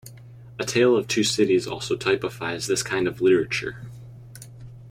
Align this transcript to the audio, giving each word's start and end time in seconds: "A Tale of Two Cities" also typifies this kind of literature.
"A 0.57 0.65
Tale 0.65 0.95
of 0.97 1.07
Two 1.07 1.23
Cities" 1.23 1.67
also 1.67 1.95
typifies 1.95 2.65
this 2.65 2.81
kind 2.81 3.07
of 3.07 3.21
literature. 3.21 3.83